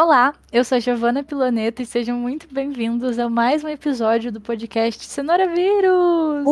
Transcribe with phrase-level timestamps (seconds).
[0.00, 4.40] Olá, eu sou a Giovana Pilaneta e sejam muito bem-vindos a mais um episódio do
[4.40, 6.44] podcast Cenoura Vírus!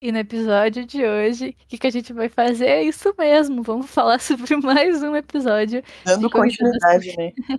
[0.00, 3.64] E no episódio de hoje, o que, que a gente vai fazer é isso mesmo,
[3.64, 5.82] vamos falar sobre mais um episódio.
[6.04, 7.32] Dando continuidade, né?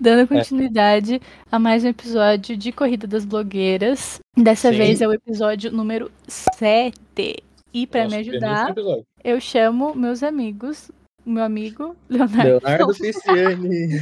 [0.00, 4.18] Dando continuidade a mais um episódio de Corrida das Blogueiras.
[4.36, 4.78] Dessa Sim.
[4.78, 6.92] vez é o episódio número 7.
[7.72, 8.74] E para me ajudar,
[9.22, 10.90] eu chamo meus amigos,
[11.24, 14.00] o meu amigo Leonardo, Leonardo Pisciani.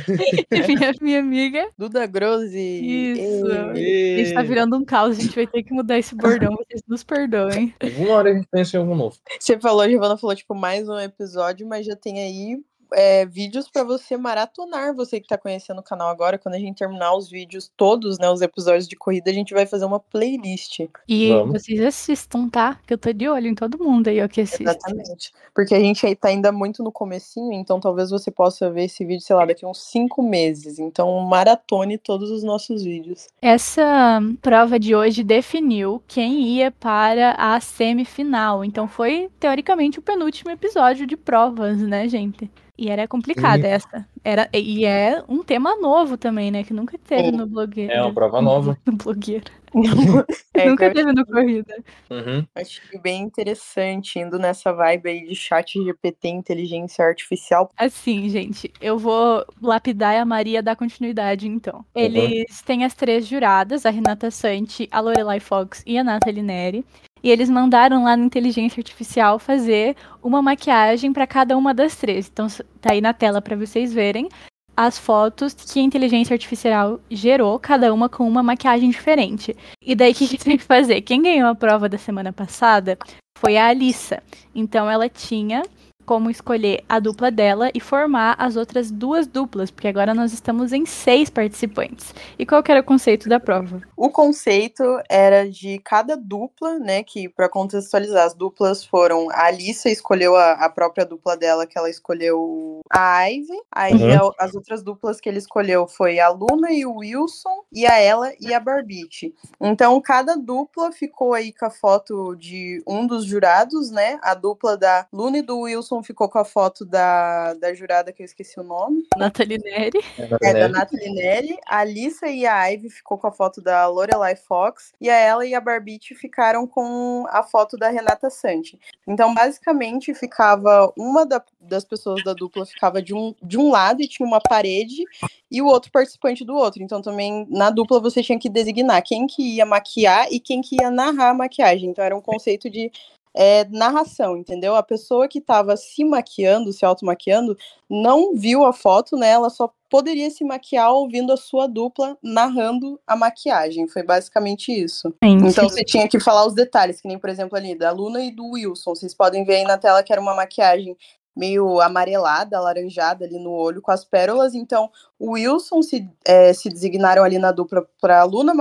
[0.50, 1.68] e minha, minha amiga.
[1.76, 2.58] Duda Grose.
[2.58, 3.46] Isso.
[3.52, 6.82] A gente tá virando um caos, a gente vai ter que mudar esse bordão, vocês
[6.88, 7.74] nos perdoem.
[7.80, 9.16] Alguma hora a gente pensa em algum novo.
[9.38, 12.60] Você falou, a Giovana falou, tipo, mais um episódio, mas já tem aí
[12.92, 14.94] é, vídeos pra você maratonar.
[14.94, 18.30] Você que tá conhecendo o canal agora, quando a gente terminar os vídeos todos, né,
[18.30, 20.80] os episódios de corrida, a gente vai fazer uma playlist.
[21.08, 21.62] E Vamos.
[21.62, 22.78] vocês assistam, tá?
[22.86, 24.62] Que eu tô de olho em todo mundo aí, ó, que assiste.
[24.62, 25.32] Exatamente.
[25.54, 29.04] Porque a gente aí tá ainda muito no comecinho, então talvez você possa ver esse
[29.04, 30.78] vídeo, sei lá, daqui a uns cinco meses.
[30.78, 33.28] Então maratone todos os nossos vídeos.
[33.42, 38.64] Essa prova de hoje definiu quem ia para a semifinal.
[38.64, 42.50] Então foi, teoricamente, o penúltimo episódio de provas, né, gente?
[42.80, 43.68] E era complicada Sim.
[43.68, 44.08] essa.
[44.24, 46.64] Era, e é um tema novo também, né?
[46.64, 47.32] Que nunca teve Sim.
[47.32, 47.92] no blogueiro.
[47.92, 48.78] É uma prova nova.
[48.86, 49.44] No blogueiro.
[50.52, 51.76] É, nunca teve no corrida.
[52.10, 52.44] Uhum.
[52.54, 57.70] achei bem interessante, indo nessa vibe aí de chat GPT, inteligência artificial.
[57.76, 61.84] Assim, gente, eu vou lapidar e a Maria dar continuidade, então.
[61.94, 66.84] Eles têm as três juradas, a Renata Santi, a Lorelai Fox e a Nathalie Neri.
[67.22, 72.28] E eles mandaram lá no Inteligência Artificial fazer uma maquiagem para cada uma das três.
[72.32, 72.46] Então,
[72.80, 74.28] tá aí na tela para vocês verem
[74.76, 79.54] as fotos que a inteligência artificial gerou, cada uma com uma maquiagem diferente.
[79.82, 81.02] E daí, o que gente tem que fazer?
[81.02, 82.98] Quem ganhou a prova da semana passada
[83.36, 84.22] foi a Alissa.
[84.54, 85.62] Então, ela tinha
[86.10, 90.72] como escolher a dupla dela e formar as outras duas duplas, porque agora nós estamos
[90.72, 92.12] em seis participantes.
[92.36, 93.80] E qual que era o conceito da prova?
[93.96, 97.04] O conceito era de cada dupla, né?
[97.04, 101.78] Que para contextualizar, as duplas foram a Alissa escolheu a, a própria dupla dela, que
[101.78, 103.60] ela escolheu a Ivy.
[103.70, 104.30] Aí Uhum.
[104.30, 107.96] a- as outras duplas que ele escolheu foi a Luna e o Wilson, e a
[108.00, 109.32] ela e a Barbite.
[109.60, 114.18] Então cada dupla ficou aí com a foto de um dos jurados, né?
[114.22, 118.22] A dupla da Luna e do Wilson ficou com a foto da, da jurada que
[118.22, 119.06] eu esqueci o nome.
[119.16, 119.98] Nathalie Neri.
[120.42, 124.36] É, da Nathalie Neri, a Alissa e a Ivy ficou com a foto da Lorelai
[124.36, 128.78] Fox, e a ela e a Barbite ficaram com a foto da Renata Santi.
[129.06, 134.02] Então, basicamente, ficava uma da- das pessoas da dupla ficava de um, de um lado
[134.02, 135.04] e tinha uma parede,
[135.50, 136.82] e o outro participante do outro.
[136.82, 140.76] Então, também, na dupla, você tinha que designar quem que ia maquiar e quem que
[140.80, 141.90] ia narrar a maquiagem.
[141.90, 142.90] Então, era um conceito de
[143.34, 144.74] é, narração, entendeu?
[144.74, 147.56] A pessoa que estava se maquiando, se automaquiando,
[147.88, 149.30] não viu a foto, né?
[149.30, 153.88] Ela só poderia se maquiar ouvindo a sua dupla narrando a maquiagem.
[153.88, 155.12] Foi basicamente isso.
[155.48, 158.30] Então você tinha que falar os detalhes, que nem, por exemplo, ali da Luna e
[158.30, 158.94] do Wilson.
[158.94, 160.96] Vocês podem ver aí na tela que era uma maquiagem
[161.36, 164.54] meio amarelada, alaranjada ali no olho com as pérolas.
[164.54, 168.52] Então, o Wilson se, é, se designaram ali na dupla para a Luna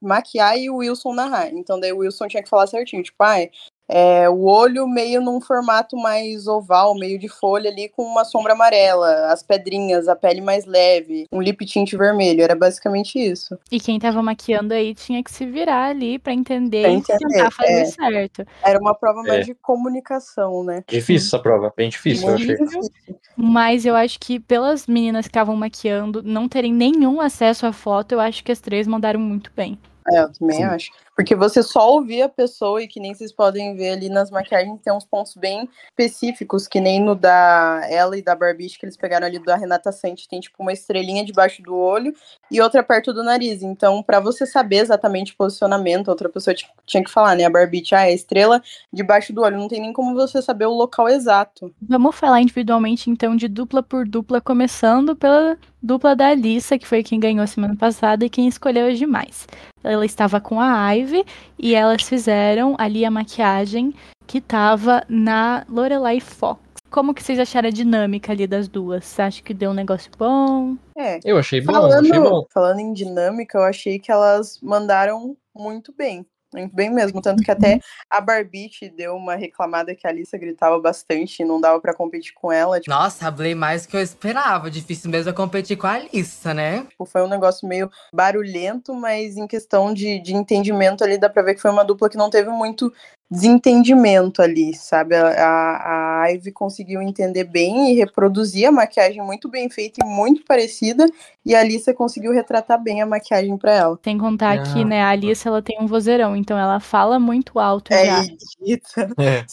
[0.00, 1.52] maquiar e o Wilson narrar.
[1.52, 3.50] Então, daí o Wilson tinha que falar certinho, tipo, ai,
[3.94, 8.54] é, o olho meio num formato mais oval, meio de folha ali, com uma sombra
[8.54, 12.42] amarela, as pedrinhas, a pele mais leve, um lip tint vermelho.
[12.42, 13.58] Era basicamente isso.
[13.70, 17.28] E quem tava maquiando aí tinha que se virar ali pra entender Pra e entender,
[17.28, 17.84] tentar fazer é.
[17.84, 18.46] certo.
[18.62, 19.42] Era uma prova mais É.
[19.42, 20.82] de comunicação, né?
[20.88, 22.56] Difícil essa prova, bem difícil, eu achei.
[22.56, 22.90] Difícil.
[23.36, 28.12] Mas eu acho que pelas meninas que estavam maquiando não terem nenhum acesso à foto,
[28.12, 29.78] eu acho que as três mandaram muito bem.
[30.10, 30.64] É, eu também Sim.
[30.64, 30.90] acho.
[31.14, 34.80] Porque você só ouvir a pessoa e que nem vocês podem ver ali nas maquiagens,
[34.82, 38.96] tem uns pontos bem específicos, que nem no da ela e da Barbiche, que eles
[38.96, 42.14] pegaram ali da Renata Sante, tem tipo uma estrelinha debaixo do olho
[42.50, 43.62] e outra perto do nariz.
[43.62, 47.44] Então, pra você saber exatamente o posicionamento, outra pessoa ti- tinha que falar, né?
[47.44, 48.62] A Barbiche, ah, é a estrela
[48.92, 49.58] debaixo do olho.
[49.58, 51.72] Não tem nem como você saber o local exato.
[51.82, 57.02] Vamos falar individualmente, então, de dupla por dupla, começando pela dupla da Alissa, que foi
[57.02, 59.46] quem ganhou semana passada e quem escolheu as demais.
[59.82, 61.24] Ela estava com a Ivy
[61.58, 63.92] e elas fizeram ali a maquiagem
[64.26, 66.60] que estava na Lorelai Fox.
[66.90, 69.04] Como que vocês acharam a dinâmica ali das duas?
[69.06, 70.76] Você acha que deu um negócio bom?
[70.96, 71.18] É.
[71.24, 72.46] Eu achei bom, Falando, achei bom.
[72.52, 76.26] falando em dinâmica, eu achei que elas mandaram muito bem.
[76.52, 77.20] Muito bem mesmo.
[77.20, 81.60] Tanto que até a Barbite deu uma reclamada que a Alissa gritava bastante e não
[81.60, 82.80] dava pra competir com ela.
[82.80, 84.70] Tipo, Nossa, hablei mais do que eu esperava.
[84.70, 86.86] Difícil mesmo é competir com a Alissa, né?
[87.06, 91.54] foi um negócio meio barulhento, mas em questão de, de entendimento ali dá pra ver
[91.54, 92.92] que foi uma dupla que não teve muito
[93.32, 95.16] desentendimento ali, sabe?
[95.16, 100.06] A, a, a Ivy conseguiu entender bem e reproduzir a maquiagem muito bem feita e
[100.06, 101.06] muito parecida,
[101.44, 103.98] e a Alissa conseguiu retratar bem a maquiagem para ela.
[104.04, 104.62] Sem contar ah.
[104.62, 108.24] que, né, a Alissa ela tem um vozeirão, então ela fala muito alto é já.
[108.60, 109.10] Edita.
[109.18, 109.44] É.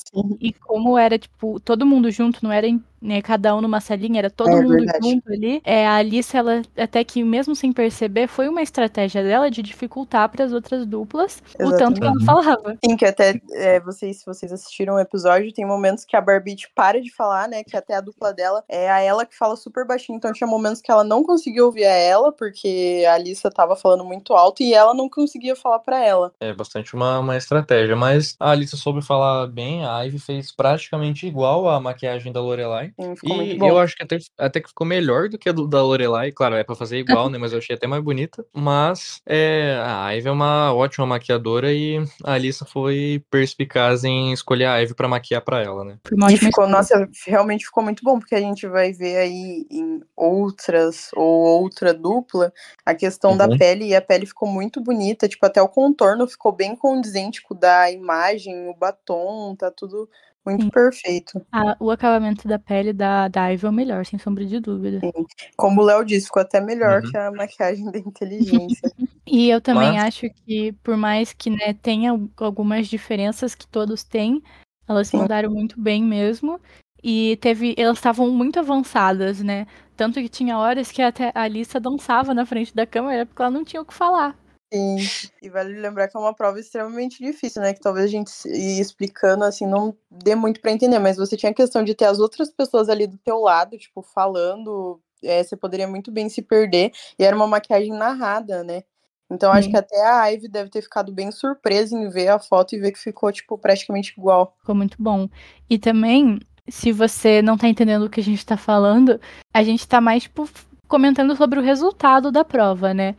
[0.41, 2.67] E como era, tipo, todo mundo junto, não era
[3.01, 5.09] né, cada um numa salinha, era todo é, mundo verdade.
[5.09, 5.61] junto ali.
[5.63, 10.29] É, a Alice, ela, até que mesmo sem perceber, foi uma estratégia dela de dificultar
[10.29, 11.73] para as outras duplas Exatamente.
[11.73, 12.77] o tanto que ela falava.
[12.83, 16.57] Sim, que até é, vocês, se vocês assistiram o episódio, tem momentos que a Barbie
[16.75, 17.63] para de falar, né?
[17.63, 20.81] Que até a dupla dela é a ela que fala super baixinho, então tinha momentos
[20.81, 24.73] que ela não conseguia ouvir a ela, porque a Alissa tava falando muito alto e
[24.73, 26.31] ela não conseguia falar para ela.
[26.39, 31.27] É bastante uma, uma estratégia, mas a Alissa soube falar bem, a Ivy fez praticamente
[31.27, 35.29] igual a maquiagem da Lorelai Sim, e eu acho que até, até que ficou melhor
[35.29, 36.31] do que a do, da Lorelai.
[36.31, 37.37] Claro, é pra fazer igual, né?
[37.37, 38.45] Mas eu achei até mais bonita.
[38.53, 44.65] Mas é, a Ivy é uma ótima maquiadora e a Alissa foi perspicaz em escolher
[44.65, 45.97] a Ivy pra maquiar pra ela, né?
[46.31, 51.09] E ficou, nossa, realmente ficou muito bom, porque a gente vai ver aí em outras
[51.15, 52.51] ou outra dupla
[52.85, 53.37] a questão uhum.
[53.37, 55.27] da pele e a pele ficou muito bonita.
[55.27, 60.09] Tipo, até o contorno ficou bem condizente com o da imagem, o batom, tá tudo
[60.45, 60.69] muito Sim.
[60.69, 61.45] perfeito.
[61.51, 64.99] A, o acabamento da pele da, da Ivy é o melhor, sem sombra de dúvida.
[64.99, 65.25] Sim.
[65.57, 67.11] Como o Léo disse, ficou até melhor uhum.
[67.11, 68.91] que a maquiagem da inteligência.
[69.27, 70.03] e eu também Mas...
[70.05, 74.41] acho que, por mais que né, tenha algumas diferenças que todos têm,
[74.87, 76.59] elas se mudaram muito bem mesmo.
[77.01, 77.73] E teve.
[77.77, 79.67] Elas estavam muito avançadas, né?
[79.95, 83.51] Tanto que tinha horas que até a Alissa dançava na frente da câmera porque ela
[83.51, 84.37] não tinha o que falar.
[84.71, 84.97] Sim,
[85.41, 87.73] e vale lembrar que é uma prova extremamente difícil, né?
[87.73, 91.51] Que talvez a gente ir explicando assim não dê muito para entender, mas você tinha
[91.51, 95.57] a questão de ter as outras pessoas ali do teu lado, tipo, falando, é, você
[95.57, 98.83] poderia muito bem se perder, e era uma maquiagem narrada, né?
[99.31, 102.75] Então acho que até a Ivy deve ter ficado bem surpresa em ver a foto
[102.75, 104.55] e ver que ficou, tipo, praticamente igual.
[104.59, 105.29] Ficou muito bom.
[105.69, 109.21] E também, se você não tá entendendo o que a gente tá falando,
[109.53, 110.49] a gente tá mais, tipo,
[110.87, 113.15] comentando sobre o resultado da prova, né?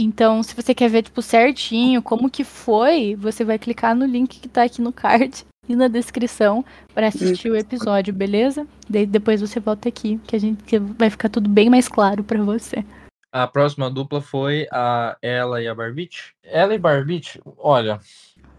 [0.00, 4.38] Então, se você quer ver, tipo, certinho como que foi, você vai clicar no link
[4.38, 6.64] que tá aqui no card e na descrição
[6.94, 8.64] para assistir o episódio, beleza?
[8.88, 12.22] Daí depois você volta aqui, que a gente que vai ficar tudo bem mais claro
[12.22, 12.84] para você.
[13.32, 16.34] A próxima dupla foi a ela e a Barbite.
[16.42, 18.00] Ela e Barbite, olha,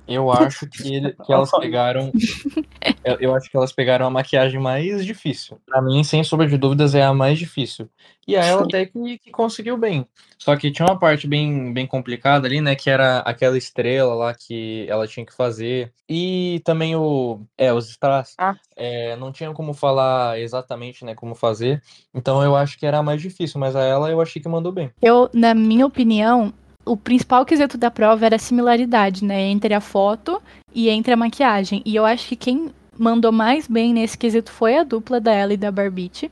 [0.10, 2.12] eu acho que, ele, que elas pegaram.
[3.20, 5.60] eu acho que elas pegaram a maquiagem mais difícil.
[5.66, 7.88] Pra mim, sem sombra de dúvidas, é a mais difícil.
[8.28, 10.06] E a ela até que, que, conseguiu bem.
[10.38, 12.76] Só que tinha uma parte bem, bem complicada ali, né?
[12.76, 15.92] Que era aquela estrela lá que ela tinha que fazer.
[16.08, 17.42] E também o.
[17.58, 18.36] É, os strass.
[18.38, 18.56] Ah.
[18.76, 21.16] É, não tinha como falar exatamente, né?
[21.16, 21.82] Como fazer.
[22.14, 24.72] Então eu acho que era a mais difícil, mas a ela eu achei que mandou
[24.72, 24.92] bem.
[25.02, 26.54] Eu, na minha opinião,
[26.89, 30.41] o principal quesito da prova era a similaridade, né, entre a foto
[30.74, 31.83] e entre a maquiagem.
[31.86, 35.53] E eu acho que quem mandou mais bem nesse quesito foi a dupla da Ella
[35.53, 36.31] e da Barbite.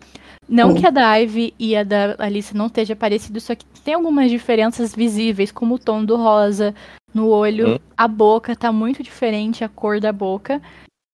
[0.49, 3.93] Não que a da Ivy e a da Alice não esteja parecido, só que tem
[3.93, 6.73] algumas diferenças visíveis, como o tom do rosa
[7.13, 7.79] no olho, hum.
[7.95, 10.61] a boca tá muito diferente, a cor da boca.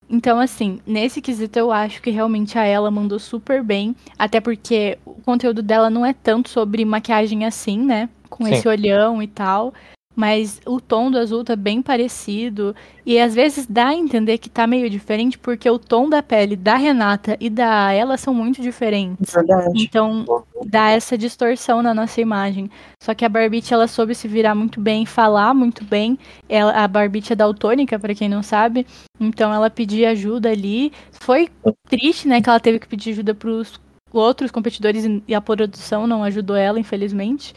[0.09, 4.97] Então, assim, nesse quesito eu acho que realmente a ela mandou super bem, até porque
[5.05, 8.09] o conteúdo dela não é tanto sobre maquiagem assim, né?
[8.37, 8.53] Com Sim.
[8.53, 9.73] esse olhão e tal.
[10.15, 12.75] Mas o tom do azul tá bem parecido.
[13.05, 16.55] E às vezes dá a entender que tá meio diferente, porque o tom da pele
[16.55, 19.33] da Renata e da ela são muito diferentes.
[19.33, 19.71] Verdade.
[19.75, 20.23] Então
[20.65, 22.69] dá essa distorção na nossa imagem.
[23.01, 26.17] Só que a Barbite ela soube se virar muito bem, falar muito bem.
[26.47, 28.85] Ela, a Barbite é daltônica, para quem não sabe.
[29.19, 30.91] Então ela pediu ajuda ali.
[31.11, 31.49] Foi
[31.89, 33.81] triste, né, que ela teve que pedir ajuda pros
[34.11, 37.55] outros competidores e a produção não ajudou ela, infelizmente.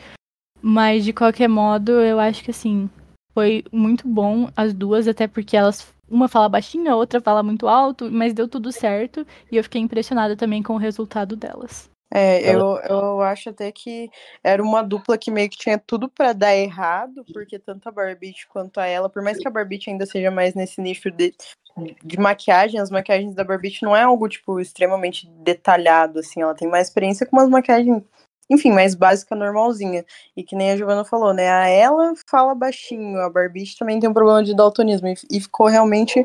[0.61, 2.89] Mas de qualquer modo, eu acho que assim,
[3.33, 7.67] foi muito bom as duas, até porque elas uma fala baixinho, a outra fala muito
[7.67, 11.91] alto, mas deu tudo certo e eu fiquei impressionada também com o resultado delas.
[12.15, 14.09] É, eu, eu acho até que
[14.43, 18.47] era uma dupla que meio que tinha tudo para dar errado, porque tanto a Barbite
[18.47, 21.35] quanto a ela, por mais que a Barbite ainda seja mais nesse nicho de,
[22.05, 26.69] de maquiagem, as maquiagens da Barbite não é algo, tipo, extremamente detalhado, assim, ela tem
[26.69, 28.03] mais experiência com umas maquiagens
[28.51, 30.05] enfim, mais básica, normalzinha.
[30.37, 31.49] E que nem a Giovana falou, né?
[31.51, 35.09] A ela fala baixinho, a Barbie também tem um problema de daltonismo.
[35.31, 36.25] E, ficou realmente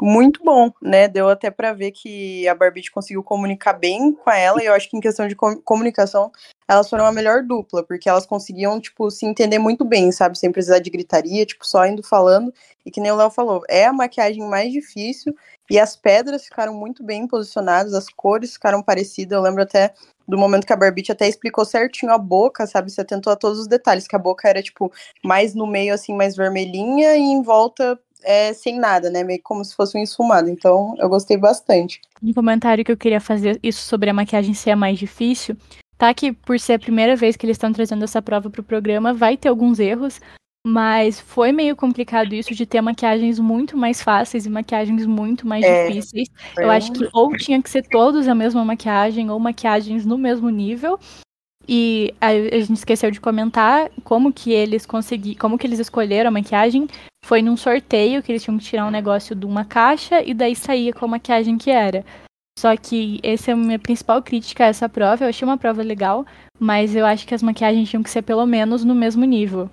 [0.00, 1.08] muito bom, né?
[1.08, 4.90] Deu até para ver que a Barbie conseguiu comunicar bem com ela, e eu acho
[4.90, 6.30] que em questão de comunicação,
[6.68, 10.38] elas foram a melhor dupla, porque elas conseguiam, tipo, se entender muito bem, sabe?
[10.38, 12.52] Sem precisar de gritaria, tipo, só indo falando.
[12.84, 15.34] E que nem o Léo falou, é a maquiagem mais difícil,
[15.70, 19.36] e as pedras ficaram muito bem posicionadas, as cores ficaram parecidas.
[19.36, 19.92] Eu lembro até
[20.26, 22.90] do momento que a Barbite até explicou certinho a boca, sabe?
[22.90, 24.92] Você atentou a todos os detalhes, que a boca era, tipo,
[25.24, 29.22] mais no meio, assim, mais vermelhinha, e em volta é sem nada, né?
[29.22, 30.48] Meio como se fosse um esfumado.
[30.48, 32.00] Então, eu gostei bastante.
[32.20, 35.56] Um comentário que eu queria fazer, isso sobre a maquiagem ser a mais difícil,
[35.98, 39.12] tá que por ser a primeira vez que eles estão trazendo essa prova pro programa,
[39.12, 40.20] vai ter alguns erros,
[40.66, 45.64] mas foi meio complicado isso de ter maquiagens muito mais fáceis e maquiagens muito mais
[45.64, 46.28] É, difíceis.
[46.56, 50.50] Eu acho que ou tinha que ser todos a mesma maquiagem ou maquiagens no mesmo
[50.50, 50.98] nível.
[51.68, 56.28] E a, a gente esqueceu de comentar como que eles conseguiram, como que eles escolheram
[56.28, 56.88] a maquiagem.
[57.24, 60.54] Foi num sorteio que eles tinham que tirar um negócio de uma caixa e daí
[60.54, 62.04] saía com a maquiagem que era.
[62.58, 65.24] Só que essa é a minha principal crítica a essa prova.
[65.24, 66.24] Eu achei uma prova legal,
[66.58, 69.70] mas eu acho que as maquiagens tinham que ser pelo menos no mesmo nível.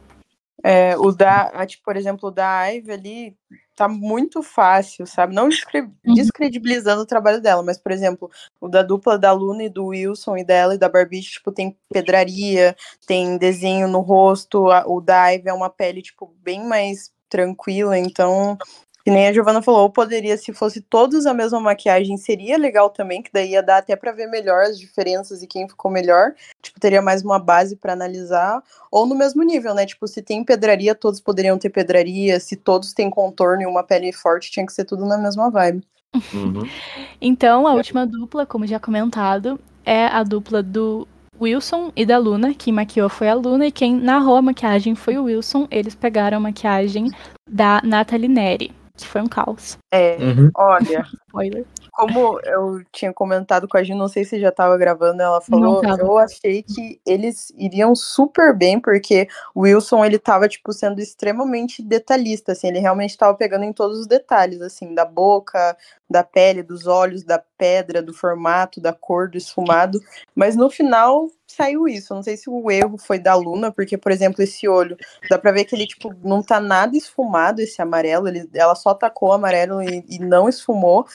[0.62, 3.38] É, o da, tipo, por exemplo, o da Ivy ali
[3.76, 5.34] tá muito fácil, sabe?
[5.34, 8.30] Não descre- descredibilizando o trabalho dela, mas, por exemplo,
[8.62, 11.78] o da dupla da Luna e do Wilson e dela e da Barbie, tipo, tem
[11.92, 12.76] pedraria,
[13.06, 18.58] tem desenho no rosto, o da Ivy é uma pele, tipo, bem mais tranquila, então,
[19.04, 22.90] que nem a Giovanna falou, ou poderia, se fosse todos a mesma maquiagem, seria legal
[22.90, 26.34] também, que daí ia dar até pra ver melhor as diferenças e quem ficou melhor,
[26.62, 29.86] tipo, teria mais uma base pra analisar, ou no mesmo nível, né?
[29.86, 32.40] Tipo, se tem pedraria, todos poderiam ter pedraria.
[32.40, 35.84] Se todos têm contorno e uma pele forte, tinha que ser tudo na mesma vibe.
[36.16, 36.64] Uhum.
[37.20, 41.08] Então, a última dupla, como já comentado, é a dupla do
[41.40, 42.54] Wilson e da Luna.
[42.54, 45.68] Quem maquiou foi a Luna e quem narrou a maquiagem foi o Wilson.
[45.72, 47.10] Eles pegaram a maquiagem
[47.50, 49.78] da Nathalie Neri, foi um caos.
[49.92, 50.52] É, Uhum.
[50.56, 51.66] olha, Spoiler.
[51.94, 55.80] Como eu tinha comentado com a Gil, não sei se já tava gravando, ela falou,
[56.00, 61.84] eu achei que eles iriam super bem, porque o Wilson, ele tava, tipo, sendo extremamente
[61.84, 65.78] detalhista, assim, ele realmente tava pegando em todos os detalhes, assim, da boca,
[66.10, 70.00] da pele, dos olhos, da pedra, do formato, da cor, do esfumado,
[70.34, 74.12] mas no final saiu isso, não sei se o erro foi da Luna, porque, por
[74.12, 74.98] exemplo, esse olho,
[75.30, 78.96] dá pra ver que ele, tipo, não tá nada esfumado, esse amarelo, ele, ela só
[78.96, 81.06] tacou amarelo e, e não esfumou,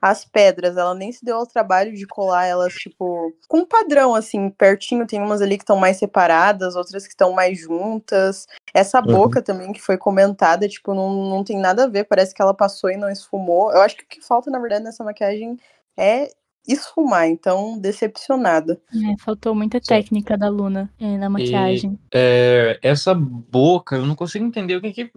[0.00, 4.14] as pedras, ela nem se deu ao trabalho de colar elas, tipo, com um padrão,
[4.14, 5.06] assim, pertinho.
[5.06, 8.46] Tem umas ali que estão mais separadas, outras que estão mais juntas.
[8.72, 9.06] Essa Uhum.
[9.06, 12.04] boca também, que foi comentada, tipo, não, não tem nada a ver.
[12.04, 13.72] Parece que ela passou e não esfumou.
[13.72, 15.56] Eu acho que o que falta, na verdade, nessa maquiagem
[15.96, 16.30] é
[16.66, 17.26] esfumar.
[17.26, 18.80] Então, decepcionada.
[18.94, 21.98] É, faltou muita técnica da Luna é, na maquiagem.
[22.14, 25.10] É, essa boca, eu não consigo entender o que, que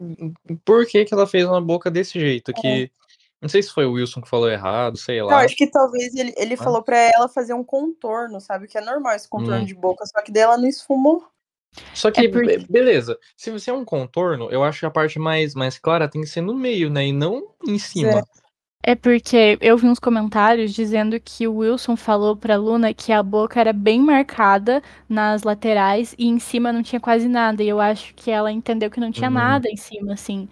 [0.63, 2.53] por que, que ela fez uma boca desse jeito.
[2.53, 2.89] Que
[3.41, 5.39] não sei se foi o Wilson que falou errado, sei Eu lá.
[5.39, 8.67] acho que talvez ele, ele falou pra ela fazer um contorno, sabe?
[8.67, 9.65] Que é normal esse contorno Hum.
[9.65, 11.25] de boca, só que daí ela não esfumou.
[11.93, 13.17] Só que, É porque- be- beleza.
[13.37, 16.27] Se você é um contorno, eu acho que a parte mais, mais clara tem que
[16.27, 17.07] ser no meio, né?
[17.07, 18.23] E não em cima.
[18.83, 23.21] É porque eu vi uns comentários dizendo que o Wilson falou pra Luna que a
[23.21, 27.61] boca era bem marcada nas laterais e em cima não tinha quase nada.
[27.63, 29.35] E eu acho que ela entendeu que não tinha Uhum.
[29.35, 30.49] nada em cima, assim.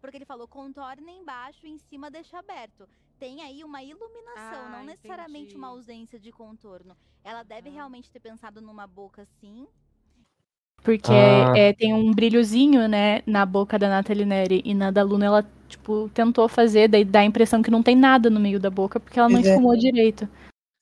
[0.00, 2.88] Porque ele falou contorna embaixo e em cima deixa aberto.
[3.18, 5.56] Tem aí uma iluminação, Ah, não necessariamente entendi.
[5.56, 6.94] uma ausência de contorno.
[7.24, 7.72] Ela deve Ah.
[7.72, 9.66] realmente ter pensado numa boca assim.
[10.82, 11.56] Porque Ah.
[11.56, 14.62] é, tem um brilhozinho, né, na boca da Nathalie Neri.
[14.64, 17.96] E na da Luna ela, tipo, tentou fazer, daí dá a impressão que não tem
[17.96, 20.28] nada no meio da boca, porque ela não esfumou direito.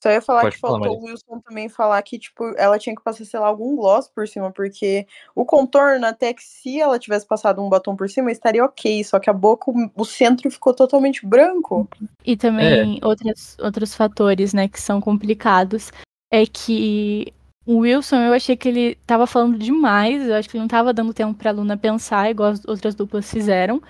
[0.04, 2.94] Só ia falar Pode que falar, faltou o Wilson também falar que, tipo, ela tinha
[2.94, 6.98] que passar, sei lá, algum gloss por cima, porque o contorno, até que se ela
[6.98, 10.74] tivesse passado um batom por cima, estaria ok, só que a boca, o- centro ficou
[10.74, 11.88] totalmente branco.
[12.22, 15.90] E também outros, outros fatores, né, que são complicados.
[16.30, 17.32] É que
[17.64, 20.28] o Wilson, eu achei que ele tava falando demais.
[20.28, 23.30] Eu acho que ele não tava dando tempo pra Luna pensar, igual as outras duplas
[23.30, 23.80] fizeram.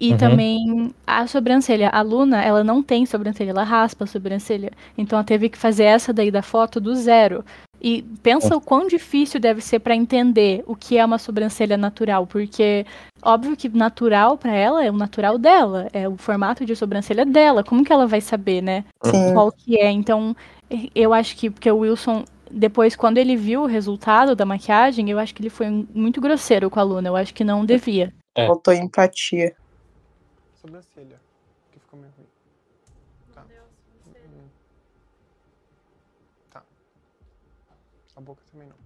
[0.00, 0.16] E Uhum.
[0.16, 1.90] também a sobrancelha.
[1.90, 4.72] A Luna, ela não tem sobrancelha, ela raspa a sobrancelha.
[4.96, 7.44] Então ela teve que fazer essa daí da foto do zero.
[7.82, 12.26] E pensa o quão difícil deve ser pra entender o que é uma sobrancelha natural,
[12.26, 12.84] porque
[13.22, 17.64] óbvio que natural pra ela é o natural dela, é o formato de sobrancelha dela.
[17.64, 18.84] Como que ela vai saber, né?
[19.04, 19.32] Sim.
[19.32, 19.90] Qual que é?
[19.90, 20.36] Então,
[20.94, 25.18] eu acho que porque o Wilson depois quando ele viu o resultado da maquiagem, eu
[25.18, 27.08] acho que ele foi muito grosseiro com a Luna.
[27.08, 28.12] Eu acho que não devia.
[28.36, 28.46] É.
[28.46, 29.54] Faltou empatia.
[30.60, 31.18] Sobrancelha.
[31.72, 32.28] Que ficou meio ruim.
[33.32, 33.46] Tá.
[34.06, 34.48] Hum.
[36.50, 36.62] Tá.
[38.16, 38.76] A boca também não.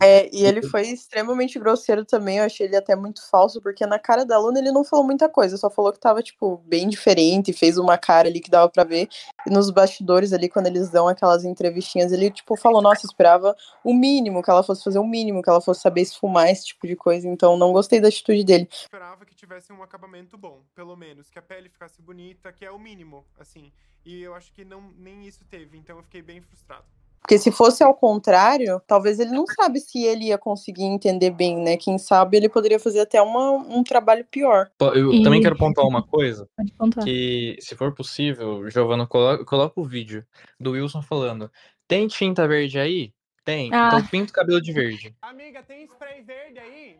[0.00, 3.98] É, e ele foi extremamente grosseiro também, eu achei ele até muito falso, porque na
[3.98, 7.52] cara da Luna ele não falou muita coisa, só falou que tava, tipo, bem diferente,
[7.52, 9.08] fez uma cara ali que dava pra ver.
[9.46, 13.92] E nos bastidores ali, quando eles dão aquelas entrevistinhas, ele, tipo, falou, nossa, esperava o
[13.92, 16.94] mínimo, que ela fosse fazer o mínimo, que ela fosse saber esfumar esse tipo de
[16.94, 18.68] coisa, então não gostei da atitude dele.
[18.70, 21.28] Esperava que tivesse um acabamento bom, pelo menos.
[21.28, 23.72] Que a pele ficasse bonita, que é o mínimo, assim.
[24.04, 26.86] E eu acho que não, nem isso teve, então eu fiquei bem frustrado.
[27.20, 31.56] Porque se fosse ao contrário, talvez ele não sabe se ele ia conseguir entender bem,
[31.58, 31.76] né?
[31.76, 34.70] Quem sabe ele poderia fazer até uma, um trabalho pior.
[34.94, 37.04] Eu E- também quero pontuar uma coisa, Pode contar.
[37.04, 40.24] que se for possível, Giovana, coloca, coloca o vídeo
[40.58, 41.50] do Wilson falando,
[41.86, 43.12] tem tinta verde aí?
[43.44, 43.88] Tem, Ah.
[43.88, 45.14] então pinta o cabelo de verde.
[45.22, 46.96] Amiga, tem spray verde aí?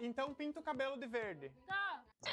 [0.00, 1.50] Então pinta o cabelo de verde.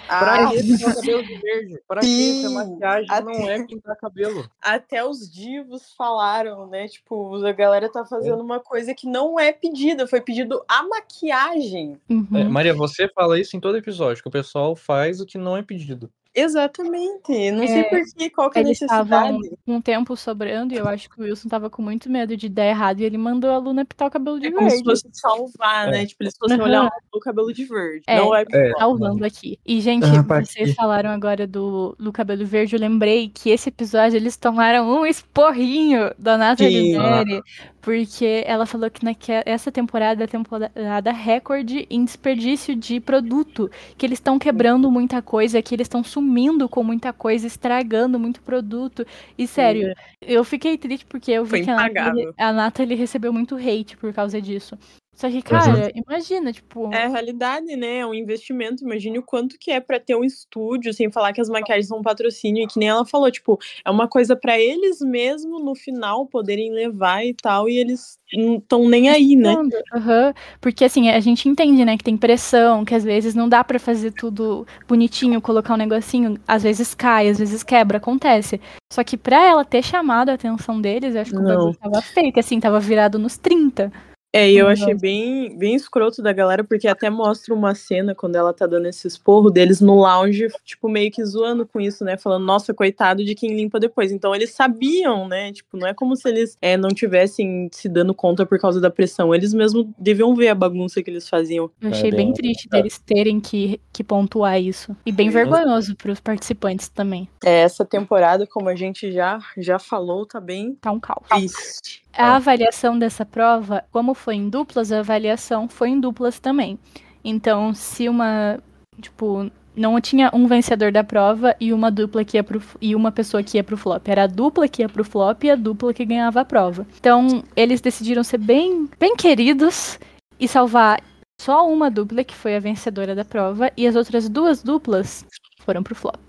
[0.08, 1.82] Pra Ah, que pintar o cabelo de verde?
[1.88, 4.50] Pra que essa maquiagem até- não é pintar cabelo?
[4.62, 6.88] até os divos falaram, né?
[6.88, 12.00] Tipo, a galera tá fazendo uma coisa que não é pedida, foi pedido a maquiagem.
[12.10, 12.28] Uhum.
[12.34, 15.58] É, Maria, você fala isso em todo episódio, que o pessoal faz o que não
[15.58, 16.12] é pedido.
[16.34, 17.52] Exatamente.
[17.52, 19.38] Não sei É, por que, qual que é a necessidade.
[19.66, 22.48] com um tempo sobrando e eu acho que o Wilson tava com muito medo de
[22.48, 24.90] dar errado e ele mandou a Luna pintar o cabelo de É como se verde.
[24.90, 25.92] fosse salvar, É.
[25.92, 26.06] né?
[26.06, 26.66] Tipo, eles fossem Aham.
[26.66, 28.04] olhar o cabelo de verde.
[28.08, 28.18] É.
[28.18, 28.72] Não é, É.
[28.80, 29.60] salvando aqui.
[29.66, 30.76] E, gente, Ah, vocês quê?
[30.76, 36.12] falaram agora do, do cabelo verde, eu lembrei que esse episódio eles tomaram um esporrinho
[36.18, 36.98] da Nathalie.
[36.98, 37.42] Neri,
[37.82, 39.02] porque ela falou que
[39.46, 45.22] essa temporada é a temporada recorde em desperdício de produto, que eles estão quebrando muita
[45.22, 46.21] coisa, que eles estão sumindo
[46.70, 49.06] com muita coisa, estragando muito produto.
[49.38, 52.34] E sério, eu fiquei triste porque eu vi Foi que a impagável.
[52.38, 54.78] a Nathalie recebeu muito hate por causa disso.
[55.22, 56.92] Só que, cara, imagina, tipo.
[56.92, 58.00] É a realidade, né?
[58.00, 58.84] É um investimento.
[58.84, 62.00] Imagine o quanto que é pra ter um estúdio, sem falar que as maquiagens são
[62.00, 65.76] um patrocínio, e que nem ela falou, tipo, é uma coisa pra eles mesmo no
[65.76, 69.56] final poderem levar e tal, e eles não estão nem aí, né?
[69.94, 70.34] Aham.
[70.60, 73.78] Porque assim, a gente entende, né, que tem pressão, que às vezes não dá pra
[73.78, 78.60] fazer tudo bonitinho, colocar um negocinho, às vezes cai, às vezes quebra, acontece.
[78.92, 81.58] Só que pra ela ter chamado a atenção deles, eu acho que o Não.
[81.58, 83.92] bagulho tava feio, que assim, tava virado nos 30.
[84.34, 84.72] É, e eu Uhum.
[84.72, 88.86] achei bem, bem escroto da galera, porque até mostra uma cena quando ela tá dando
[88.88, 92.16] esse esporro deles no lounge, tipo, meio que zoando com isso, né?
[92.18, 94.10] Falando, nossa, coitado de quem limpa depois.
[94.10, 95.52] Então eles sabiam, né?
[95.52, 98.90] Tipo, não é como se eles é, não tivessem se dando conta por causa da
[98.90, 99.36] pressão.
[99.36, 101.70] Eles mesmos deviam ver a bagunça que eles faziam.
[101.82, 104.96] Eu É achei bem bem triste deles terem que, que pontuar isso.
[105.06, 105.34] E bem Sim.
[105.34, 107.28] vergonhoso pros participantes também.
[107.44, 111.28] É, essa temporada, como a gente já, já falou, tá bem Tá um caos.
[111.28, 112.01] triste.
[112.14, 116.78] A avaliação dessa prova, como foi em duplas, a avaliação foi em duplas também.
[117.24, 118.60] Então, se uma,
[119.00, 123.12] tipo, não tinha um vencedor da prova e uma dupla que ia pro, e uma
[123.12, 125.94] pessoa que ia pro flop, era a dupla que ia pro flop e a dupla
[125.94, 126.86] que ganhava a prova.
[127.00, 130.00] Então, eles decidiram ser bem, bem queridos
[130.40, 131.02] e salvar
[131.40, 135.26] só uma dupla que foi a vencedora da prova e as outras duas duplas
[135.64, 136.20] foram pro flop.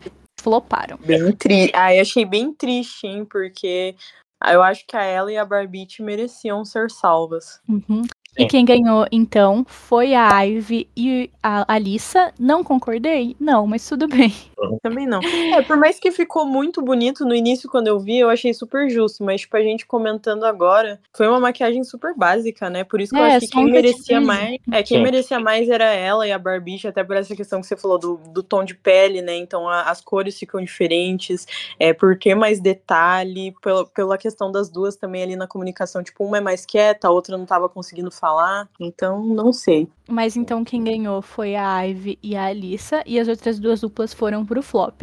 [0.41, 0.99] Floparam.
[1.05, 1.71] Bem triste.
[1.75, 3.25] Ah, eu achei bem triste, hein?
[3.25, 7.61] Porque ah, eu acho que a ela e a Barbite mereciam ser salvas.
[7.69, 8.03] Uhum.
[8.39, 12.33] E quem ganhou, então, foi a Ivy e a Alissa.
[12.39, 13.37] Não concordei?
[13.39, 14.33] Não, mas tudo bem.
[14.83, 15.21] Também não.
[15.53, 18.89] É, por mais que ficou muito bonito no início, quando eu vi, eu achei super
[18.89, 19.23] justo.
[19.23, 22.85] Mas, tipo, a gente comentando agora, foi uma maquiagem super básica, né?
[22.85, 24.59] Por isso que eu É, acho que quem merecia mais.
[24.73, 25.03] É, quem Sim.
[25.03, 28.17] merecia mais era ela e a Barbie, até por essa questão que você falou do,
[28.29, 29.37] do tom de pele, né?
[29.37, 31.47] Então a- as cores ficam diferentes,
[31.79, 36.03] é, por ter mais detalhe, pela, pela questão das duas também ali na comunicação.
[36.03, 38.69] Tipo, uma é mais quieta, a outra não tava conseguindo falar.
[38.79, 39.89] Então, não sei.
[40.09, 43.03] Mas então quem ganhou foi a Ivy e a Alissa.
[43.05, 45.03] E as outras duas duplas foram pro flop.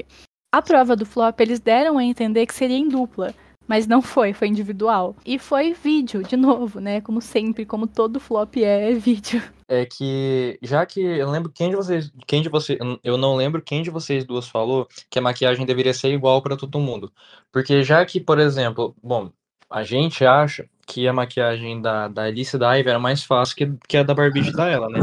[0.54, 3.36] A prova do flop, eles deram a entender que seria em dupla.
[3.68, 5.16] Mas não foi, foi individual.
[5.24, 7.02] E foi vídeo, de novo, né?
[7.02, 9.44] Como sempre, como todo flop é, é vídeo.
[9.68, 13.62] É que, já que eu lembro quem de vocês, quem de vocês, eu não lembro
[13.62, 17.14] quem de vocês duas falou que a maquiagem deveria ser igual para todo mundo.
[17.52, 19.32] Porque já que, por exemplo, bom,
[19.70, 23.56] a gente acha que a maquiagem da, da Alice e da Ivy era mais fácil
[23.56, 25.00] que, que a da Barbie da ela, né?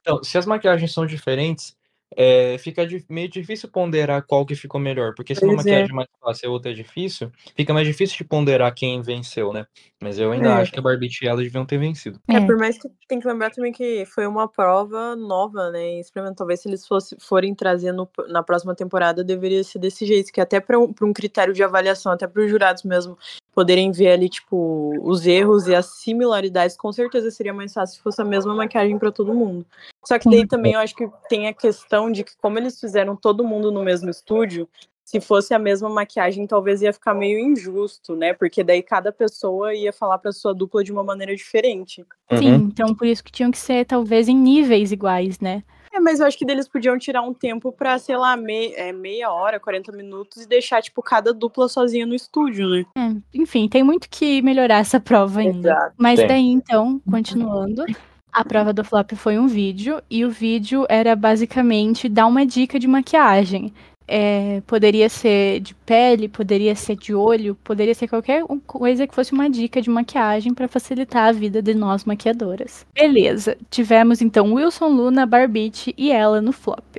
[0.00, 1.76] Então, se as maquiagens são diferentes,
[2.16, 5.12] é, fica di- meio difícil ponderar qual que ficou melhor.
[5.14, 5.70] Porque se uma Pois é.
[5.72, 9.02] maquiagem é mais fácil e a outra é difícil, fica mais difícil de ponderar quem
[9.02, 9.66] venceu, né?
[10.00, 10.52] Mas eu ainda É.
[10.54, 12.18] acho que a Barbie e ela deviam ter vencido.
[12.26, 12.46] É, É.
[12.46, 16.00] por mais que tem que lembrar também que foi uma prova nova, né?
[16.00, 16.36] Experimental.
[16.38, 20.40] Talvez se eles fosse, forem trazer no- na próxima temporada, deveria ser desse jeito, que
[20.40, 23.18] até para um, pra um critério de avaliação, até para os jurados mesmo
[23.54, 28.02] poderem ver ali, tipo, os erros e as similaridades, com certeza seria mais fácil se
[28.02, 29.66] fosse a mesma maquiagem para todo mundo.
[30.04, 33.16] Só que daí também eu acho que tem a questão de que, como eles fizeram
[33.16, 34.68] todo mundo no mesmo estúdio,
[35.04, 38.34] se fosse a mesma maquiagem, talvez ia ficar meio injusto, né?
[38.34, 42.04] Porque daí cada pessoa ia falar pra sua dupla de uma maneira diferente.
[42.36, 42.56] Sim, Uhum.
[42.66, 45.64] então por isso que tinham que ser, talvez, em níveis iguais, né?
[45.98, 48.92] É, mas eu acho que eles podiam tirar um tempo pra, sei lá, mei- é,
[48.92, 52.86] meia hora, 40 minutos e deixar, tipo, cada dupla sozinha no estúdio, né?
[52.96, 55.70] É, enfim, tem muito que melhorar essa prova ainda.
[55.70, 55.94] Exato.
[55.98, 56.28] Mas Tem.
[56.28, 57.84] daí, então, continuando,
[58.32, 62.78] a prova do flop foi um vídeo, e o vídeo era basicamente dar uma dica
[62.78, 63.72] de maquiagem.
[64.08, 69.32] É, poderia ser de pele, poderia ser de olho, poderia ser qualquer coisa que fosse
[69.32, 72.86] uma dica de maquiagem para facilitar a vida de nós maquiadoras.
[72.94, 76.96] Beleza, tivemos então Wilson, Luna, Barbite e ela no flop.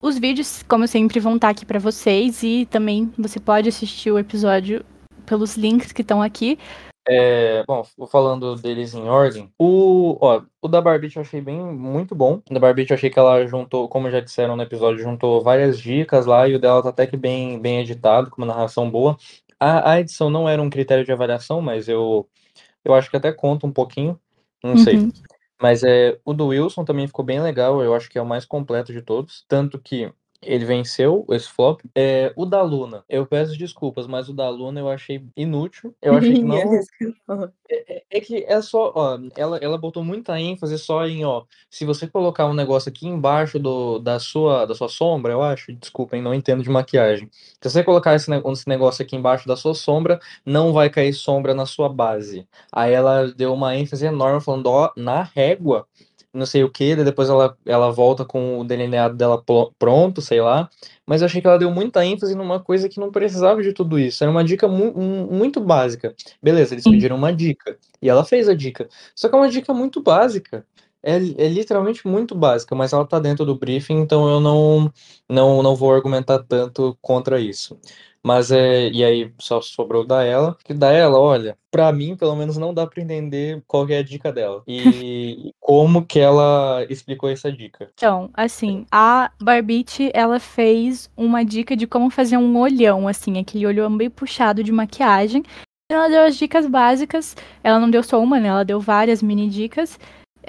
[0.00, 4.18] Os vídeos, como sempre, vão estar aqui para vocês e também você pode assistir o
[4.18, 4.84] episódio
[5.26, 6.56] pelos links que estão aqui.
[7.10, 9.50] É, bom, vou falando deles em ordem.
[9.58, 12.42] O, ó, o da Barbie eu achei bem muito bom.
[12.50, 15.78] O da Barbie eu achei que ela juntou, como já disseram no episódio, juntou várias
[15.78, 19.16] dicas lá e o dela tá até que bem, bem editado, com uma narração boa.
[19.58, 22.28] A, a edição não era um critério de avaliação, mas eu,
[22.84, 24.20] eu acho que até conta um pouquinho.
[24.62, 24.96] Não sei.
[24.96, 25.12] Uhum.
[25.60, 28.44] Mas é, o do Wilson também ficou bem legal, eu acho que é o mais
[28.44, 29.44] completo de todos.
[29.48, 31.80] Tanto que ele venceu esse flop.
[31.94, 35.94] É, o da Luna, eu peço desculpas, mas o da Luna eu achei inútil.
[36.00, 36.42] Eu achei que
[37.28, 37.52] não.
[37.70, 41.84] É, é que é só, ó, ela, ela botou muita ênfase só em, ó, se
[41.84, 46.22] você colocar um negócio aqui embaixo do, da sua, da sua sombra, eu acho, desculpem,
[46.22, 47.28] não entendo de maquiagem.
[47.32, 51.54] Se você colocar esse, esse negócio aqui embaixo da sua sombra, não vai cair sombra
[51.54, 52.46] na sua base.
[52.72, 55.86] Aí ela deu uma ênfase enorme falando, ó, na régua,
[56.32, 59.42] não sei o que, depois ela, ela volta com o delineado dela
[59.78, 60.68] pronto, sei lá.
[61.06, 63.98] Mas eu achei que ela deu muita ênfase numa coisa que não precisava de tudo
[63.98, 64.22] isso.
[64.22, 64.92] Era uma dica mu-
[65.30, 66.14] muito básica.
[66.42, 67.78] Beleza, eles pediram uma dica.
[68.00, 68.88] E ela fez a dica.
[69.14, 70.64] Só que é uma dica muito básica.
[71.02, 74.92] É, é literalmente muito básica, mas ela tá dentro do briefing, então eu não,
[75.28, 77.78] não, não vou argumentar tanto contra isso.
[78.22, 78.90] Mas é.
[78.90, 80.56] E aí só sobrou da ela.
[80.64, 83.98] Que da ela, olha, pra mim, pelo menos, não dá pra entender qual que é
[83.98, 84.62] a dica dela.
[84.66, 87.90] E como que ela explicou essa dica.
[87.94, 93.66] Então, assim, a Barbite, ela fez uma dica de como fazer um olhão, assim, aquele
[93.66, 95.42] olhão bem puxado de maquiagem.
[95.90, 97.34] Ela deu as dicas básicas,
[97.64, 98.48] ela não deu só uma, né?
[98.48, 99.98] Ela deu várias mini dicas.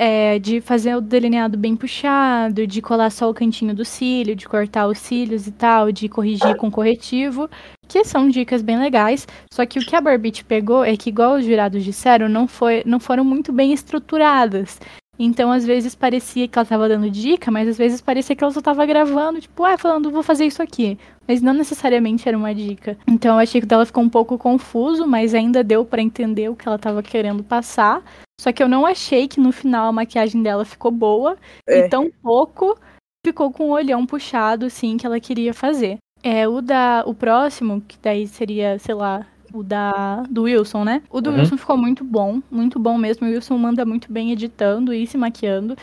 [0.02, 4.48] É, de fazer o delineado bem puxado, de colar só o cantinho do cílio, de
[4.48, 7.50] cortar os cílios e tal, de corrigir com corretivo,
[7.86, 9.28] que são dicas bem legais.
[9.52, 12.82] Só que o que a Barbite pegou é que, igual os jurados disseram, não, foi,
[12.86, 14.80] não foram muito bem estruturadas.
[15.22, 18.54] Então, às vezes parecia que ela tava dando dica, mas às vezes parecia que ela
[18.54, 20.98] só tava gravando, tipo, ah, falando, vou fazer isso aqui.
[21.28, 22.98] Mas não necessariamente era uma dica.
[23.06, 26.48] Então, eu achei que o dela ficou um pouco confuso, mas ainda deu pra entender
[26.48, 28.02] o que ela tava querendo passar.
[28.40, 31.38] Só que eu não achei que no final a maquiagem dela ficou boa.
[31.68, 31.80] É.
[31.80, 32.80] E tão pouco
[33.26, 35.98] ficou com o olhão puxado, assim, que ela queria fazer.
[36.24, 37.04] É, o da.
[37.06, 41.02] O próximo, que daí seria, sei lá, o da do Wilson, né?
[41.10, 41.40] O do Uhum.
[41.40, 43.28] Wilson ficou muito bom, muito bom mesmo.
[43.28, 45.76] O Wilson manda muito bem editando e se maquiando.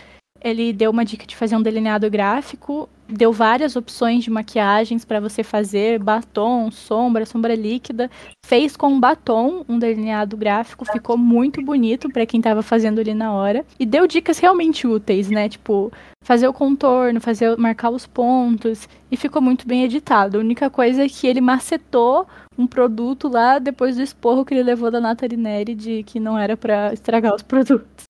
[0.43, 5.21] Ele deu uma dica de fazer um delineado gráfico, deu várias opções de maquiagens para
[5.21, 8.11] você fazer, batom, sombra, sombra líquida.
[8.45, 13.33] Fez com batom um delineado gráfico, ficou muito bonito para quem tava fazendo ali na
[13.33, 15.49] hora e deu dicas realmente úteis, né?
[15.49, 15.93] Tipo,
[16.23, 20.37] fazer o contorno, fazer marcar os pontos e ficou muito bem editado.
[20.37, 22.27] A única coisa é que ele macetou
[22.59, 26.39] um produto lá depois do esporro que ele levou da Nathalie Neri de que não
[26.39, 28.05] era pra estragar os produtos.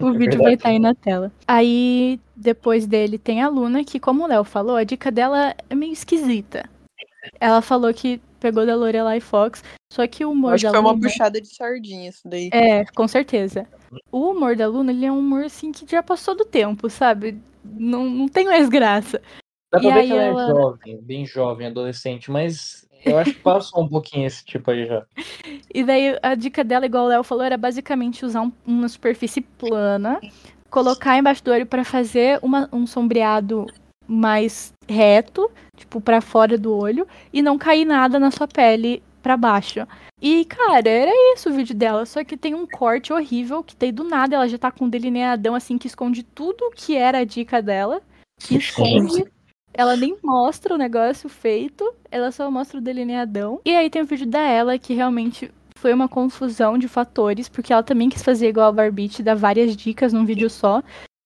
[0.00, 1.32] o vídeo vai estar aí na tela.
[1.46, 5.74] Aí, depois dele tem a Luna, que como o Léo falou, a dica dela é
[5.74, 6.68] meio esquisita.
[7.40, 10.80] Ela falou que pegou da Lorelai Fox, só que o humor Acho da que foi
[10.80, 11.02] uma Luna...
[11.08, 12.50] puxada de sardinha isso daí.
[12.52, 13.66] É, com certeza.
[14.12, 17.40] O humor da Luna, ele é um humor assim que já passou do tempo, sabe?
[17.64, 19.20] Não, não tem mais graça.
[19.72, 23.18] Dá pra E ver aí que ela ela- é jovem, bem jovem, adolescente, mas eu
[23.18, 25.04] acho que passou um pouquinho esse tipo aí já.
[25.74, 29.40] E daí a dica dela, igual o Léo falou, era basicamente usar um- uma superfície
[29.40, 30.20] plana,
[30.76, 33.64] colocar embaixo do olho pra fazer uma- um sombreado
[34.06, 39.38] mais reto, tipo pra fora do olho, e não cair nada na sua pele pra
[39.38, 39.88] baixo.
[40.20, 43.90] E, cara, era isso o vídeo dela, só que tem um corte horrível, que tem
[43.90, 47.24] do nada, ela já tá com um delineadão assim que esconde tudo que era a
[47.24, 48.02] dica dela,
[48.38, 49.24] que esconde.
[49.72, 53.62] Ela nem mostra o negócio feito, ela só mostra o delineadão.
[53.64, 57.72] E aí tem o vídeo da ela que realmente foi uma confusão de fatores, porque
[57.72, 60.82] ela também quis fazer igual a Barbite, dar várias dicas num vídeo só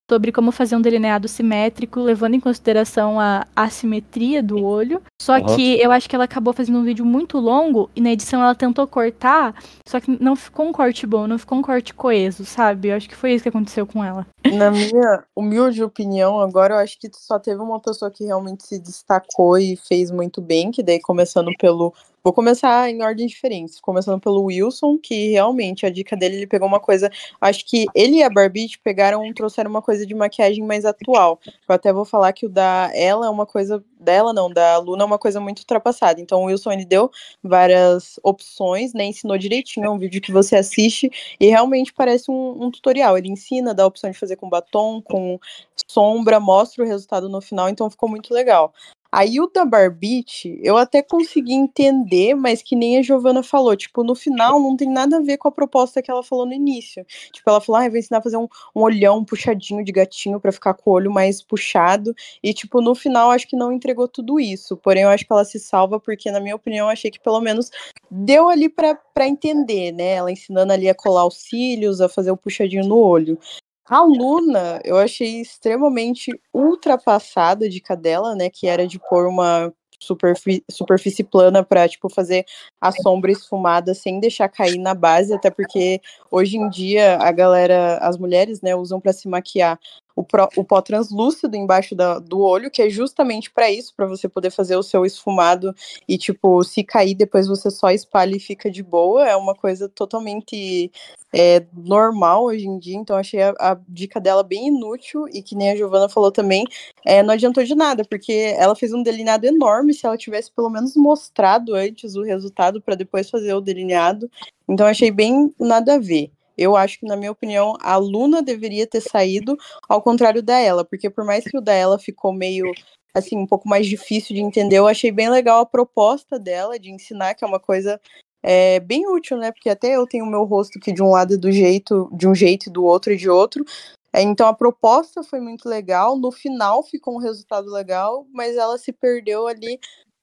[0.09, 5.01] sobre como fazer um delineado simétrico, levando em consideração a assimetria do olho.
[5.21, 5.55] Só Uhum.
[5.55, 8.53] que eu acho que ela acabou fazendo um vídeo muito longo e na edição ela
[8.53, 9.55] tentou cortar,
[9.87, 12.89] só que não ficou um corte bom, não ficou um corte coeso, sabe?
[12.89, 14.27] Eu acho que foi isso que aconteceu com ela.
[14.51, 18.79] Na minha humilde opinião, agora eu acho que só teve uma pessoa que realmente se
[18.79, 21.93] destacou e fez muito bem, que daí começando pelo.
[22.23, 26.67] Vou começar em ordem diferente, começando pelo Wilson, que realmente a dica dele, ele pegou
[26.67, 27.09] uma coisa.
[27.41, 31.39] Acho que ele e a Barbie pegaram, trouxeram uma coisa de maquiagem mais atual.
[31.67, 33.83] Eu até vou falar que o da ela é uma coisa.
[33.99, 36.21] Dela não, da Luna é uma coisa muito ultrapassada.
[36.21, 37.09] Então o Wilson ele deu
[37.41, 39.05] várias opções, né?
[39.05, 43.17] Ensinou direitinho, é um vídeo que você assiste e realmente parece um, um tutorial.
[43.17, 45.39] Ele ensina, dá a opção de fazer com batom, com
[45.87, 48.73] sombra, mostra o resultado no final, então ficou muito legal.
[49.13, 54.15] O da Barbite, eu até consegui entender, mas que nem a Giovana falou, tipo, no
[54.15, 57.05] final não tem nada a ver com a proposta que ela falou no início.
[57.33, 60.39] Tipo, ela falou, ah, eu vou ensinar a fazer um, um olhão puxadinho de gatinho
[60.39, 62.15] para ficar com o olho mais puxado.
[62.41, 64.77] E, tipo, no final acho que não entregou tudo isso.
[64.77, 67.69] Porém, eu acho que ela se salva, porque, na minha opinião, achei que pelo menos
[68.09, 70.13] deu ali para entender, né?
[70.13, 73.37] Ela ensinando ali a colar os cílios, a fazer o puxadinho no olho.
[73.85, 78.49] A Luna, eu achei extremamente ultrapassada a dica dela, né?
[78.49, 82.45] Que era de pôr uma superfície, superfície plana para tipo fazer
[82.79, 85.99] a sombra esfumada sem deixar cair na base, até porque
[86.31, 89.79] hoje em dia a galera, as mulheres, né, usam para se maquiar
[90.15, 90.25] o,
[90.57, 94.51] o pó translúcido embaixo da, do olho, que é justamente para isso, para você poder
[94.51, 95.73] fazer o seu esfumado
[96.07, 99.27] e, tipo, se cair, depois você só espalha e fica de boa.
[99.27, 100.91] É uma coisa totalmente
[101.33, 105.55] é, normal hoje em dia, então achei a, a, dica dela bem inútil e que
[105.55, 106.65] nem a Giovana falou também,
[107.05, 110.69] é, não adiantou de nada, porque ela fez um delineado enorme, se ela tivesse pelo
[110.69, 114.29] menos mostrado antes o resultado para depois fazer o delineado,
[114.67, 116.31] então achei bem nada a ver.
[116.61, 119.57] Eu acho que, na minha opinião, a Luna deveria ter saído,
[119.89, 122.71] ao contrário da ela, porque por mais que o da ela ficou meio
[123.13, 126.91] assim, um pouco mais difícil de entender, eu achei bem legal a proposta dela de
[126.91, 127.99] ensinar, que é uma coisa
[128.43, 129.51] é, bem útil, né?
[129.51, 132.27] Porque até eu tenho o meu rosto que de um lado é do jeito, de
[132.27, 133.65] um jeito e do outro e de outro.
[134.13, 138.77] É, então a proposta foi muito legal, no final ficou um resultado legal, mas ela
[138.77, 139.79] se perdeu ali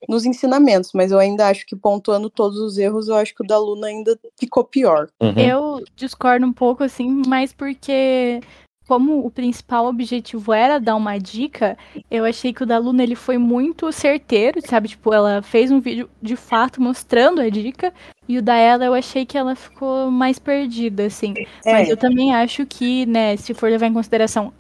[0.09, 3.47] nos ensinamentos, mas eu ainda acho que pontuando todos os erros, eu acho que o
[3.47, 5.09] da Luna ainda ficou pior.
[5.21, 5.39] Uhum.
[5.39, 8.41] Eu discordo um pouco, assim, mas porque
[8.89, 11.77] como o principal objetivo era dar uma dica,
[12.11, 14.89] eu achei que o da Luna ele foi muito certeiro, sabe?
[14.89, 17.93] Tipo, ela fez um vídeo de fato mostrando a dica,
[18.27, 21.35] e o da ela eu achei que ela ficou mais perdida, assim.
[21.67, 21.73] É.
[21.73, 24.55] Mas eu também acho que, né, se for levar em consideração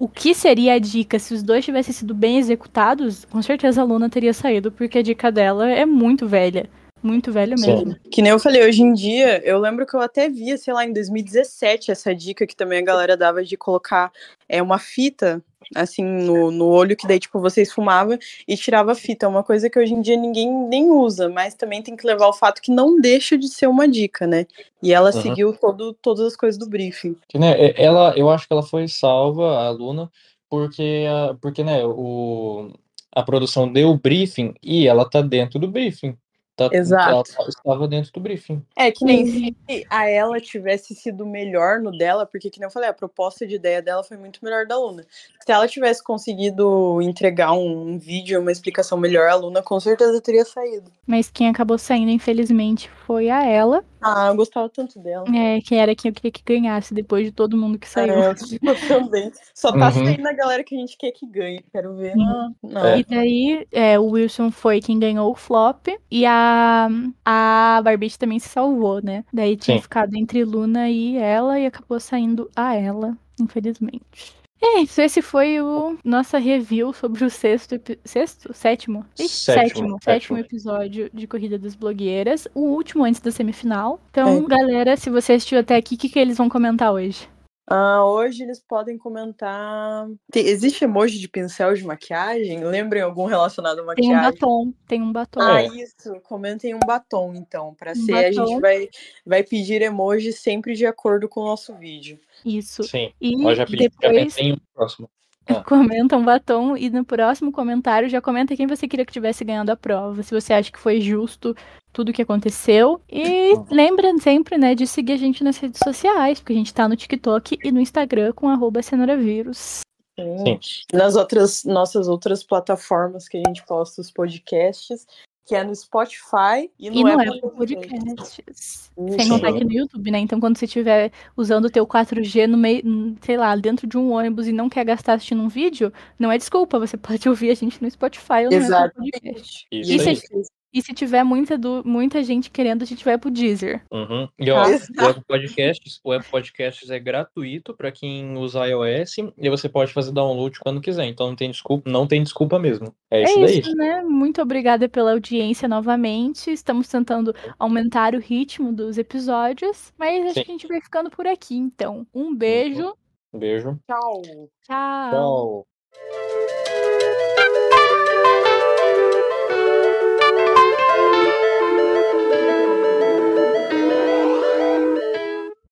[0.00, 3.84] o que seria a dica se os dois tivessem sido bem executados, com certeza a
[3.84, 6.70] Luna teria saído, porque a dica dela é muito velha.
[7.02, 7.92] Muito velha mesmo.
[7.92, 7.96] Sim.
[8.10, 10.84] Que nem eu falei, hoje em dia, eu lembro que eu até via, sei lá,
[10.84, 14.12] em 2017, essa dica que também a galera dava de colocar
[14.48, 15.42] é, uma fita
[15.74, 19.26] assim, no, no olho, que daí, tipo, você esfumava e tirava a fita.
[19.26, 22.26] É uma coisa que hoje em dia ninguém nem usa, mas também tem que levar
[22.26, 24.46] o fato que não deixa de ser uma dica, né?
[24.82, 25.22] E ela uhum.
[25.22, 27.16] seguiu todo, todas as coisas do briefing.
[27.34, 30.10] Né, ela, eu acho que ela foi salva, a aluna,
[30.48, 31.04] porque,
[31.40, 32.72] porque né, o,
[33.14, 36.16] a produção deu o briefing e ela tá dentro do briefing.
[36.60, 37.32] Tá, Exato.
[37.38, 38.62] Ela estava dentro do briefing.
[38.76, 39.56] É, que nem se
[39.88, 43.54] a ela tivesse sido melhor no dela, porque, que nem eu falei, a proposta de
[43.54, 45.06] ideia dela foi muito melhor da Luna.
[45.42, 50.20] Se ela tivesse conseguido entregar um, um vídeo, uma explicação melhor, a Luna com certeza
[50.20, 50.92] teria saído.
[51.06, 53.82] Mas quem acabou saindo, infelizmente, foi a ela.
[54.02, 55.24] Ah, eu gostava tanto dela.
[55.34, 58.14] É, que era quem eu queria que ganhasse depois de todo mundo que saiu.
[58.14, 58.30] É,
[58.62, 59.30] eu também.
[59.54, 60.04] Só tá uhum.
[60.04, 61.64] saindo a galera que a gente quer que ganhe.
[61.72, 62.16] Quero ver.
[62.16, 62.54] Não.
[62.62, 62.86] Não.
[62.86, 63.00] É.
[63.00, 65.88] E daí, é, o Wilson foi quem ganhou o flop.
[66.10, 66.88] E a,
[67.24, 69.24] a Barbie também se salvou, né?
[69.32, 69.82] Daí tinha Sim.
[69.82, 74.39] ficado entre Luna e ela e acabou saindo a ela, infelizmente.
[74.62, 79.06] É isso, esse foi o nossa review sobre o sexto, sexto, sétimo?
[79.14, 83.98] Sétimo, sétimo, sétimo episódio de Corrida das Blogueiras, o último antes da semifinal.
[84.10, 84.46] Então, é.
[84.46, 87.26] galera, se você assistiu até aqui, o que, que eles vão comentar hoje?
[87.66, 90.08] Ah, hoje eles podem comentar.
[90.30, 92.64] Tem, existe emoji de pincel de maquiagem?
[92.64, 94.10] Lembrem algum relacionado à maquiagem?
[94.10, 94.74] Tem um batom.
[94.88, 95.40] Tem um batom.
[95.40, 96.20] Ah, isso.
[96.24, 97.74] Comentem um batom, então.
[97.74, 98.26] Para um ser, batom.
[98.26, 98.88] a gente vai,
[99.24, 102.18] vai pedir emoji sempre de acordo com o nosso vídeo.
[102.44, 102.82] Isso.
[102.82, 103.12] Sim.
[103.20, 104.34] E já pedi, depois...
[104.34, 105.10] já o próximo.
[105.48, 105.64] Ah.
[105.64, 109.70] Comenta um batom e no próximo comentário já comenta quem você queria que tivesse ganhando
[109.70, 110.22] a prova.
[110.22, 111.56] Se você acha que foi justo
[111.92, 113.00] tudo o que aconteceu.
[113.08, 116.88] E lembra sempre, né, de seguir a gente nas redes sociais, porque a gente tá
[116.88, 119.80] no TikTok e no Instagram com arroba cenoravírus.
[120.18, 120.58] Sim.
[120.92, 125.06] Nas outras nossas outras plataformas que a gente posta os podcasts,
[125.46, 128.90] que é no Spotify e no, e no Apple, Apple Podcasts.
[129.18, 130.18] Sem contar aqui no YouTube, né?
[130.18, 134.12] Então, quando você estiver usando o teu 4G no meio, sei lá, dentro de um
[134.12, 137.54] ônibus e não quer gastar assistindo um vídeo, não é desculpa, você pode ouvir a
[137.54, 139.66] gente no Spotify ou no Apple Podcast.
[139.72, 140.28] Isso e se,
[140.72, 143.82] e se tiver muita, muita gente querendo, a gente vai pro Deezer.
[143.90, 144.28] Uhum.
[144.38, 145.04] E ó, tá?
[145.04, 149.92] o Apple Podcasts, o Apple Podcasts é gratuito para quem usa iOS e você pode
[149.92, 151.06] fazer download quando quiser.
[151.06, 152.94] Então não tem desculpa, não tem desculpa mesmo.
[153.10, 153.58] É, é isso daí.
[153.60, 154.02] Isso, né?
[154.02, 156.50] Muito obrigada pela audiência novamente.
[156.50, 160.44] Estamos tentando aumentar o ritmo dos episódios, mas acho Sim.
[160.44, 162.06] que a gente vai ficando por aqui, então.
[162.14, 162.94] Um beijo.
[163.32, 163.78] Um beijo.
[163.86, 164.22] Tchau.
[164.64, 165.10] Tchau.
[165.10, 166.39] Tchau.